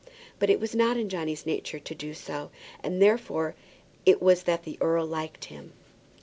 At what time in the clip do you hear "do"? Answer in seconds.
1.93-2.15